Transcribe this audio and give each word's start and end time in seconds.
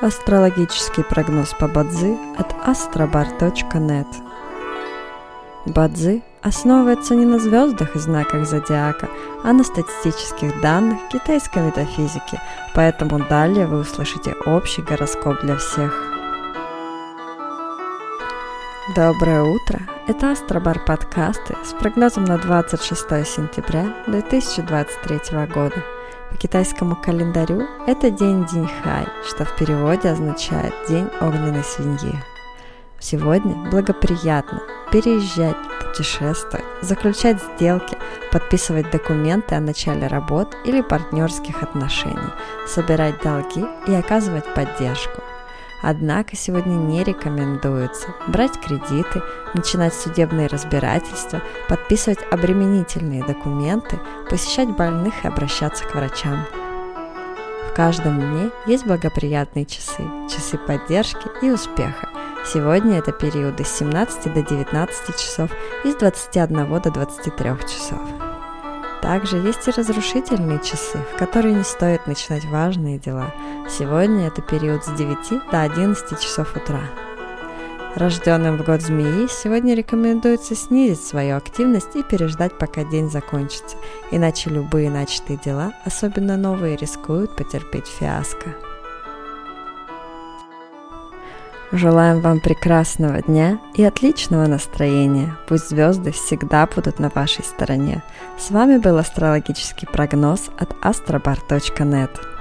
Астрологический 0.00 1.02
прогноз 1.02 1.54
по 1.58 1.66
Бадзи 1.66 2.16
от 2.38 2.52
astrobar.net 2.64 4.06
Бадзи 5.66 6.22
основывается 6.40 7.16
не 7.16 7.24
на 7.24 7.40
звездах 7.40 7.96
и 7.96 7.98
знаках 7.98 8.46
зодиака, 8.46 9.08
а 9.42 9.52
на 9.52 9.64
статистических 9.64 10.60
данных 10.60 10.98
китайской 11.10 11.66
метафизики, 11.66 12.40
поэтому 12.76 13.18
далее 13.28 13.66
вы 13.66 13.80
услышите 13.80 14.34
общий 14.46 14.82
гороскоп 14.82 15.40
для 15.40 15.56
всех. 15.56 15.92
Доброе 18.94 19.42
утро! 19.42 19.80
Это 20.06 20.30
Астробар 20.30 20.78
подкасты 20.84 21.56
с 21.64 21.72
прогнозом 21.72 22.24
на 22.24 22.38
26 22.38 23.00
сентября 23.26 23.92
2023 24.06 25.46
года– 25.52 25.82
по 26.30 26.36
китайскому 26.36 26.96
календарю 26.96 27.66
это 27.86 28.10
день 28.10 28.44
Диньхай, 28.46 29.06
что 29.26 29.44
в 29.44 29.56
переводе 29.56 30.10
означает 30.10 30.74
День 30.88 31.08
огненной 31.20 31.64
свиньи. 31.64 32.14
Сегодня 33.00 33.70
благоприятно 33.70 34.60
переезжать, 34.90 35.56
путешествовать, 35.80 36.64
заключать 36.82 37.38
сделки, 37.42 37.96
подписывать 38.32 38.90
документы 38.90 39.54
о 39.54 39.60
начале 39.60 40.06
работ 40.06 40.56
или 40.64 40.80
партнерских 40.80 41.62
отношений, 41.62 42.32
собирать 42.66 43.22
долги 43.22 43.64
и 43.86 43.94
оказывать 43.94 44.52
поддержку. 44.54 45.22
Однако 45.82 46.34
сегодня 46.36 46.74
не 46.74 47.04
рекомендуется 47.04 48.08
брать 48.26 48.58
кредиты, 48.60 49.22
начинать 49.54 49.94
судебные 49.94 50.48
разбирательства, 50.48 51.40
подписывать 51.68 52.18
обременительные 52.30 53.24
документы, 53.24 53.98
посещать 54.28 54.68
больных 54.76 55.24
и 55.24 55.28
обращаться 55.28 55.84
к 55.84 55.94
врачам. 55.94 56.44
В 57.70 57.74
каждом 57.74 58.18
дне 58.18 58.50
есть 58.66 58.86
благоприятные 58.86 59.64
часы, 59.64 60.02
часы 60.28 60.58
поддержки 60.58 61.28
и 61.42 61.50
успеха. 61.50 62.08
Сегодня 62.44 62.98
это 62.98 63.12
периоды 63.12 63.64
с 63.64 63.78
17 63.78 64.32
до 64.32 64.42
19 64.42 65.16
часов 65.16 65.50
и 65.84 65.92
с 65.92 65.94
21 65.94 66.80
до 66.80 66.90
23 66.90 67.50
часов. 67.68 68.27
Также 69.02 69.36
есть 69.36 69.66
и 69.68 69.70
разрушительные 69.70 70.58
часы, 70.58 70.98
в 71.14 71.18
которые 71.18 71.54
не 71.54 71.64
стоит 71.64 72.06
начинать 72.06 72.44
важные 72.46 72.98
дела. 72.98 73.32
Сегодня 73.68 74.26
это 74.26 74.42
период 74.42 74.84
с 74.84 74.92
9 74.92 75.50
до 75.50 75.62
11 75.62 76.20
часов 76.20 76.56
утра. 76.56 76.80
Рожденным 77.94 78.58
в 78.58 78.64
год 78.64 78.82
змеи 78.82 79.26
сегодня 79.28 79.74
рекомендуется 79.74 80.54
снизить 80.54 81.04
свою 81.04 81.36
активность 81.36 81.96
и 81.96 82.02
переждать, 82.02 82.56
пока 82.58 82.84
день 82.84 83.10
закончится, 83.10 83.76
иначе 84.10 84.50
любые 84.50 84.90
начатые 84.90 85.38
дела, 85.42 85.72
особенно 85.84 86.36
новые, 86.36 86.76
рискуют 86.76 87.34
потерпеть 87.34 87.86
фиаско. 87.86 88.54
Желаем 91.72 92.20
вам 92.20 92.40
прекрасного 92.40 93.20
дня 93.20 93.58
и 93.74 93.84
отличного 93.84 94.46
настроения. 94.46 95.36
Пусть 95.48 95.68
звезды 95.68 96.12
всегда 96.12 96.66
будут 96.66 96.98
на 96.98 97.10
вашей 97.10 97.44
стороне. 97.44 98.02
С 98.38 98.50
вами 98.50 98.78
был 98.78 98.96
астрологический 98.96 99.86
прогноз 99.86 100.48
от 100.58 100.72
astrobar.net. 100.82 102.37